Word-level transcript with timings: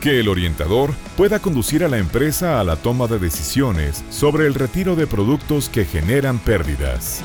Que 0.00 0.18
el 0.18 0.28
orientador 0.28 0.94
pueda 1.14 1.40
conducir 1.40 1.84
a 1.84 1.88
la 1.88 1.98
empresa 1.98 2.58
a 2.58 2.64
la 2.64 2.76
toma 2.76 3.06
de 3.06 3.18
decisiones 3.18 4.02
sobre 4.08 4.46
el 4.46 4.54
retiro 4.54 4.96
de 4.96 5.06
productos 5.06 5.68
que 5.68 5.84
generan 5.84 6.38
pérdidas. 6.38 7.22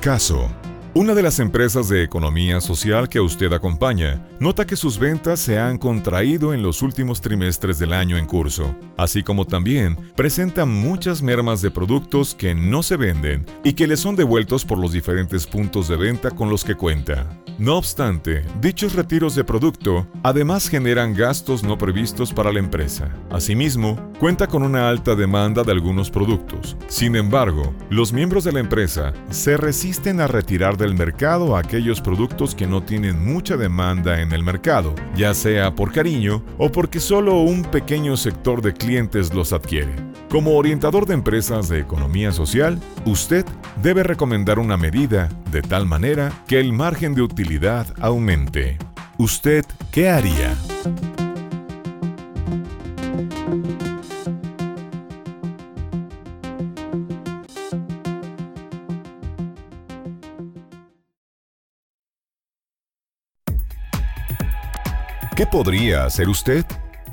Caso. 0.00 0.50
Una 0.94 1.14
de 1.14 1.22
las 1.22 1.38
empresas 1.38 1.88
de 1.88 2.02
economía 2.02 2.60
social 2.60 3.08
que 3.08 3.20
usted 3.20 3.52
acompaña 3.52 4.26
nota 4.40 4.66
que 4.66 4.74
sus 4.74 4.98
ventas 4.98 5.38
se 5.38 5.60
han 5.60 5.78
contraído 5.78 6.52
en 6.52 6.62
los 6.62 6.82
últimos 6.82 7.20
trimestres 7.20 7.78
del 7.78 7.92
año 7.92 8.16
en 8.16 8.26
curso, 8.26 8.74
así 8.96 9.22
como 9.22 9.44
también 9.44 9.96
presenta 10.16 10.64
muchas 10.64 11.22
mermas 11.22 11.62
de 11.62 11.70
productos 11.70 12.34
que 12.34 12.56
no 12.56 12.82
se 12.82 12.96
venden 12.96 13.46
y 13.62 13.74
que 13.74 13.86
le 13.86 13.96
son 13.96 14.16
devueltos 14.16 14.64
por 14.64 14.78
los 14.78 14.90
diferentes 14.90 15.46
puntos 15.46 15.86
de 15.86 15.96
venta 15.96 16.32
con 16.32 16.50
los 16.50 16.64
que 16.64 16.74
cuenta. 16.74 17.28
No 17.58 17.76
obstante, 17.76 18.44
dichos 18.60 18.94
retiros 18.94 19.34
de 19.34 19.42
producto 19.42 20.06
además 20.22 20.68
generan 20.68 21.12
gastos 21.12 21.64
no 21.64 21.76
previstos 21.76 22.32
para 22.32 22.52
la 22.52 22.60
empresa. 22.60 23.12
Asimismo, 23.32 24.12
cuenta 24.20 24.46
con 24.46 24.62
una 24.62 24.88
alta 24.88 25.16
demanda 25.16 25.64
de 25.64 25.72
algunos 25.72 26.08
productos. 26.08 26.76
Sin 26.86 27.16
embargo, 27.16 27.74
los 27.90 28.12
miembros 28.12 28.44
de 28.44 28.52
la 28.52 28.60
empresa 28.60 29.12
se 29.30 29.56
resisten 29.56 30.20
a 30.20 30.28
retirar 30.28 30.76
del 30.76 30.94
mercado 30.94 31.56
aquellos 31.56 32.00
productos 32.00 32.54
que 32.54 32.68
no 32.68 32.84
tienen 32.84 33.24
mucha 33.24 33.56
demanda 33.56 34.20
en 34.20 34.30
el 34.30 34.44
mercado, 34.44 34.94
ya 35.16 35.34
sea 35.34 35.74
por 35.74 35.92
cariño 35.92 36.44
o 36.58 36.70
porque 36.70 37.00
solo 37.00 37.40
un 37.40 37.64
pequeño 37.64 38.16
sector 38.16 38.62
de 38.62 38.72
clientes 38.72 39.34
los 39.34 39.52
adquiere. 39.52 40.07
Como 40.30 40.56
orientador 40.56 41.06
de 41.06 41.14
empresas 41.14 41.70
de 41.70 41.80
economía 41.80 42.32
social, 42.32 42.78
usted 43.06 43.46
debe 43.82 44.02
recomendar 44.02 44.58
una 44.58 44.76
medida 44.76 45.30
de 45.50 45.62
tal 45.62 45.86
manera 45.86 46.30
que 46.46 46.60
el 46.60 46.74
margen 46.74 47.14
de 47.14 47.22
utilidad 47.22 47.86
aumente. 47.98 48.76
¿Usted 49.16 49.64
qué 49.90 50.10
haría? 50.10 50.54
¿Qué 65.34 65.46
podría 65.46 66.04
hacer 66.04 66.28
usted? 66.28 66.66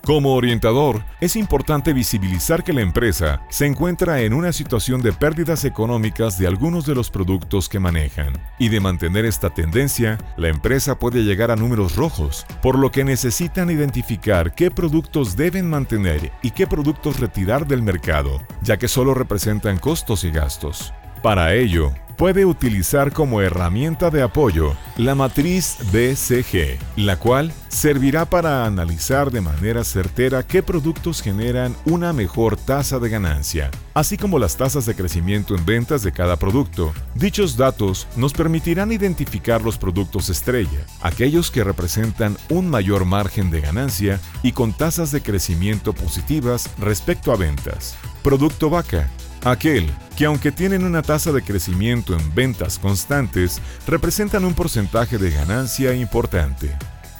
Como 0.05 0.35
orientador, 0.35 1.03
es 1.19 1.35
importante 1.35 1.91
visibilizar 1.91 2.63
que 2.63 2.73
la 2.73 2.81
empresa 2.81 3.41
se 3.49 3.65
encuentra 3.65 4.21
en 4.21 4.35
una 4.35 4.53
situación 4.53 5.01
de 5.01 5.11
pérdidas 5.11 5.65
económicas 5.65 6.37
de 6.37 6.45
algunos 6.45 6.85
de 6.85 6.93
los 6.93 7.09
productos 7.09 7.67
que 7.67 7.79
manejan. 7.79 8.33
Y 8.59 8.69
de 8.69 8.79
mantener 8.79 9.25
esta 9.25 9.49
tendencia, 9.49 10.19
la 10.37 10.49
empresa 10.49 10.99
puede 10.99 11.23
llegar 11.23 11.49
a 11.49 11.55
números 11.55 11.95
rojos, 11.95 12.45
por 12.61 12.77
lo 12.77 12.91
que 12.91 13.03
necesitan 13.03 13.71
identificar 13.71 14.53
qué 14.53 14.69
productos 14.69 15.35
deben 15.35 15.67
mantener 15.67 16.31
y 16.43 16.51
qué 16.51 16.67
productos 16.67 17.19
retirar 17.19 17.65
del 17.65 17.81
mercado, 17.81 18.39
ya 18.61 18.77
que 18.77 18.87
solo 18.87 19.15
representan 19.15 19.79
costos 19.79 20.23
y 20.23 20.29
gastos. 20.29 20.93
Para 21.23 21.55
ello, 21.55 21.91
puede 22.17 22.45
utilizar 22.45 23.11
como 23.11 23.41
herramienta 23.41 24.09
de 24.09 24.21
apoyo 24.21 24.75
la 24.97 25.15
matriz 25.15 25.77
BCG, 25.91 26.79
la 26.95 27.17
cual 27.17 27.51
servirá 27.67 28.25
para 28.25 28.65
analizar 28.65 29.31
de 29.31 29.41
manera 29.41 29.83
certera 29.83 30.43
qué 30.43 30.63
productos 30.63 31.21
generan 31.21 31.75
una 31.85 32.13
mejor 32.13 32.55
tasa 32.57 32.99
de 32.99 33.09
ganancia, 33.09 33.71
así 33.93 34.17
como 34.17 34.39
las 34.39 34.55
tasas 34.55 34.85
de 34.85 34.95
crecimiento 34.95 35.55
en 35.55 35.65
ventas 35.65 36.03
de 36.03 36.11
cada 36.11 36.37
producto. 36.37 36.93
Dichos 37.15 37.57
datos 37.57 38.07
nos 38.15 38.33
permitirán 38.33 38.91
identificar 38.91 39.61
los 39.61 39.77
productos 39.77 40.29
estrella, 40.29 40.85
aquellos 41.01 41.51
que 41.51 41.63
representan 41.63 42.37
un 42.49 42.69
mayor 42.69 43.05
margen 43.05 43.51
de 43.51 43.61
ganancia 43.61 44.19
y 44.43 44.53
con 44.53 44.73
tasas 44.73 45.11
de 45.11 45.21
crecimiento 45.21 45.93
positivas 45.93 46.69
respecto 46.79 47.31
a 47.31 47.35
ventas. 47.35 47.95
Producto 48.23 48.69
vaca, 48.69 49.09
aquel 49.45 49.89
que 50.17 50.25
aunque 50.25 50.51
tienen 50.51 50.83
una 50.83 51.01
tasa 51.01 51.31
de 51.31 51.41
crecimiento 51.41 52.17
en 52.17 52.35
ventas 52.35 52.79
constantes, 52.79 53.61
representan 53.87 54.43
un 54.43 54.53
porcentaje 54.53 55.17
de 55.17 55.31
ganancia 55.31 55.93
importante. 55.93 56.75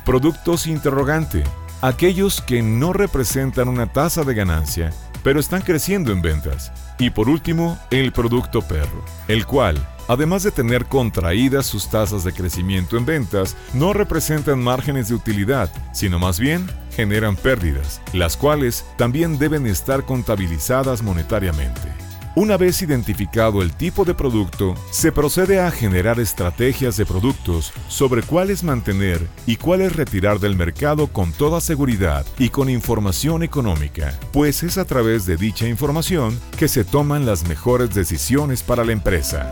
Productos 0.05 0.67
interrogante, 0.67 1.43
aquellos 1.81 2.41
que 2.41 2.61
no 2.61 2.93
representan 2.93 3.67
una 3.67 3.91
tasa 3.91 4.23
de 4.23 4.33
ganancia, 4.33 4.91
pero 5.23 5.39
están 5.39 5.61
creciendo 5.61 6.11
en 6.11 6.21
ventas. 6.21 6.71
Y 6.97 7.09
por 7.09 7.29
último, 7.29 7.77
el 7.91 8.11
producto 8.11 8.61
perro, 8.61 9.03
el 9.27 9.45
cual, 9.45 9.75
además 10.07 10.43
de 10.43 10.51
tener 10.51 10.85
contraídas 10.85 11.65
sus 11.65 11.89
tasas 11.89 12.23
de 12.23 12.31
crecimiento 12.31 12.97
en 12.97 13.05
ventas, 13.05 13.57
no 13.73 13.91
representan 13.91 14.63
márgenes 14.63 15.09
de 15.09 15.15
utilidad, 15.15 15.69
sino 15.93 16.19
más 16.19 16.39
bien 16.39 16.65
generan 16.95 17.35
pérdidas, 17.35 18.01
las 18.13 18.37
cuales 18.37 18.85
también 18.97 19.37
deben 19.37 19.67
estar 19.67 20.05
contabilizadas 20.05 21.01
monetariamente. 21.01 22.04
Una 22.37 22.57
vez 22.57 22.81
identificado 22.81 23.61
el 23.61 23.71
tipo 23.71 24.03
de 24.03 24.13
producto, 24.13 24.75
se 24.91 25.13
procede 25.13 25.61
a 25.61 25.71
generar 25.71 26.19
estrategias 26.19 26.97
de 26.97 27.05
productos 27.05 27.71
sobre 27.87 28.23
cuáles 28.23 28.61
mantener 28.61 29.25
y 29.47 29.55
cuáles 29.55 29.95
retirar 29.95 30.41
del 30.41 30.57
mercado 30.57 31.07
con 31.07 31.31
toda 31.31 31.61
seguridad 31.61 32.25
y 32.37 32.49
con 32.49 32.69
información 32.69 33.41
económica, 33.41 34.19
pues 34.33 34.63
es 34.63 34.77
a 34.77 34.83
través 34.83 35.25
de 35.25 35.37
dicha 35.37 35.65
información 35.69 36.37
que 36.57 36.67
se 36.67 36.83
toman 36.83 37.25
las 37.25 37.47
mejores 37.47 37.95
decisiones 37.95 38.63
para 38.63 38.83
la 38.83 38.91
empresa. 38.91 39.49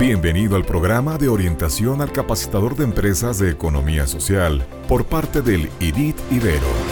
Bienvenido 0.00 0.56
al 0.56 0.64
programa 0.64 1.16
de 1.16 1.28
orientación 1.28 2.02
al 2.02 2.10
capacitador 2.10 2.74
de 2.74 2.82
empresas 2.82 3.38
de 3.38 3.50
economía 3.52 4.08
social 4.08 4.66
por 4.88 5.04
parte 5.06 5.42
del 5.42 5.70
IDIT 5.78 6.16
Ibero. 6.32 6.91